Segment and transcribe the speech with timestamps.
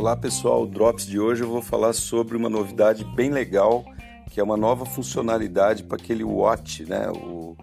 [0.00, 3.84] Olá pessoal, o Drops de hoje eu vou falar sobre uma novidade bem legal,
[4.30, 7.54] que é uma nova funcionalidade para aquele watch, né, o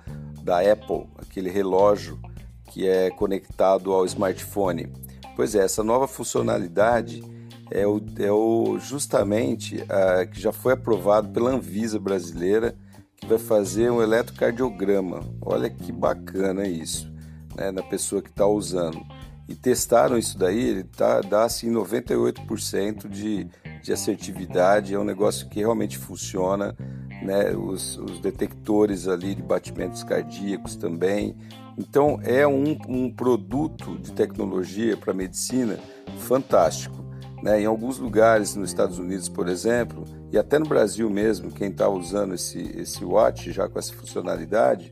[0.44, 2.22] da Apple, aquele relógio
[2.66, 4.88] que é conectado ao smartphone.
[5.36, 7.24] Pois é, essa nova funcionalidade
[7.72, 12.78] é o, é o justamente a, que já foi aprovado pela Anvisa brasileira,
[13.16, 15.22] que vai fazer um eletrocardiograma.
[15.42, 17.12] Olha que bacana isso,
[17.56, 19.04] né, na pessoa que está usando
[19.48, 23.48] e testaram isso daí, ele tá, dá assim 98% de,
[23.82, 26.76] de assertividade, é um negócio que realmente funciona,
[27.22, 27.56] né?
[27.56, 31.36] Os, os detectores ali de batimentos cardíacos também.
[31.78, 35.80] Então é um, um produto de tecnologia para medicina
[36.20, 37.06] fantástico.
[37.42, 37.62] Né?
[37.62, 41.88] Em alguns lugares nos Estados Unidos, por exemplo, e até no Brasil mesmo, quem está
[41.88, 44.92] usando esse, esse watch já com essa funcionalidade,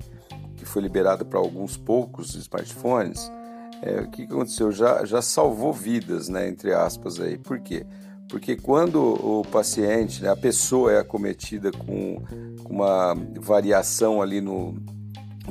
[0.56, 3.32] que foi liberada para alguns poucos smartphones,
[3.82, 4.72] é, o que aconteceu?
[4.72, 7.38] Já, já salvou vidas, né, entre aspas aí.
[7.38, 7.86] Por quê?
[8.30, 12.22] Porque quando o paciente, né, a pessoa é acometida com,
[12.64, 14.76] com uma variação ali no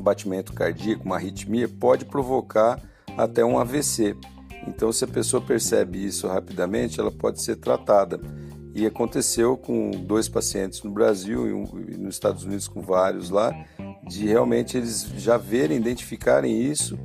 [0.00, 2.80] batimento cardíaco, uma arritmia, pode provocar
[3.16, 4.16] até um AVC.
[4.66, 8.18] Então, se a pessoa percebe isso rapidamente, ela pode ser tratada.
[8.74, 13.30] E aconteceu com dois pacientes no Brasil e, um, e nos Estados Unidos com vários
[13.30, 13.54] lá,
[14.08, 16.98] de realmente eles já verem, identificarem isso,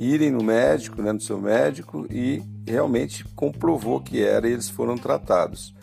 [0.00, 4.96] irem no médico, né, no seu médico e realmente comprovou que era e eles foram
[4.96, 5.74] tratados.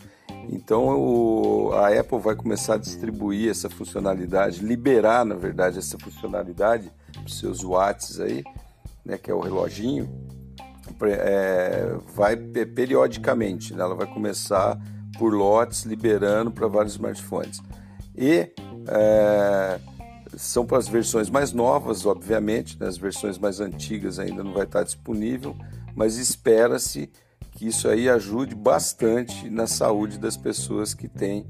[0.50, 6.90] Então o, a Apple vai começar a distribuir essa funcionalidade, liberar na verdade essa funcionalidade
[7.12, 8.42] para os seus watts aí,
[9.04, 10.10] né, que é o reloginho,
[11.00, 14.76] é, vai periodicamente, né, ela vai começar
[15.16, 17.62] por lotes liberando para vários smartphones.
[18.16, 18.52] E
[18.88, 19.78] é,
[20.38, 22.86] são para as versões mais novas, obviamente, né?
[22.86, 25.56] as versões mais antigas ainda não vai estar disponível,
[25.96, 27.10] mas espera-se
[27.50, 31.44] que isso aí ajude bastante na saúde das pessoas que têm,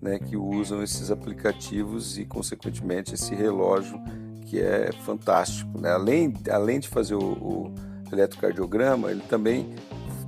[0.00, 3.98] né, que usam esses aplicativos e, consequentemente, esse relógio
[4.44, 5.80] que é fantástico.
[5.80, 5.90] Né?
[5.90, 7.74] Além, além de fazer o, o
[8.12, 9.74] eletrocardiograma, ele também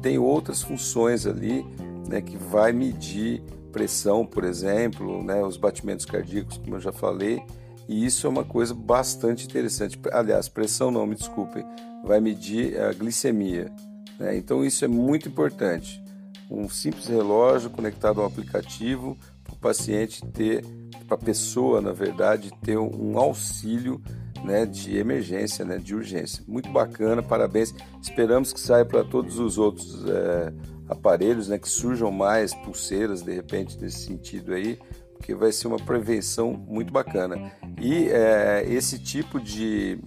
[0.01, 1.67] tem outras funções ali
[2.09, 7.43] né, que vai medir pressão, por exemplo, né, os batimentos cardíacos, como eu já falei,
[7.89, 9.99] e isso é uma coisa bastante interessante.
[10.13, 11.65] Aliás, pressão não, me desculpem,
[12.05, 13.71] vai medir a glicemia.
[14.19, 14.37] Né?
[14.37, 16.03] Então isso é muito importante.
[16.51, 20.65] Um simples relógio conectado a um aplicativo para o paciente ter,
[21.07, 24.01] para a pessoa, na verdade, ter um auxílio
[24.45, 26.43] né, de emergência, né, de urgência.
[26.47, 27.75] Muito bacana, parabéns.
[28.01, 30.53] Esperamos que saia para todos os outros é,
[30.89, 34.79] aparelhos, né, que surjam mais pulseiras de repente nesse sentido aí,
[35.17, 37.53] porque vai ser uma prevenção muito bacana.
[37.81, 39.99] E é, esse tipo de,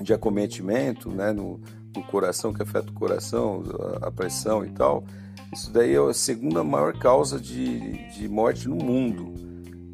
[0.00, 1.60] de acometimento né, no,
[1.94, 3.62] no, coração, que afeta o coração,
[4.02, 5.04] a, a, pressão e tal,
[5.52, 9.34] isso daí é a segunda maior causa de, de morte no mundo.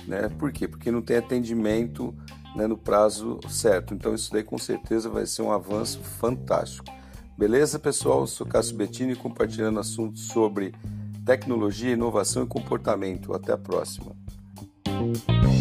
[0.07, 0.29] Né?
[0.39, 0.69] Por quê?
[0.69, 2.15] Porque não tem atendimento
[2.55, 3.95] né, no prazo certo.
[3.95, 6.87] Então isso daí com certeza vai ser um avanço fantástico.
[7.37, 8.21] Beleza, pessoal?
[8.21, 10.75] Eu sou Cássio Bettini compartilhando assuntos sobre
[11.25, 13.33] tecnologia, inovação e comportamento.
[13.33, 14.22] Até a próxima.
[15.15, 15.52] Thank you.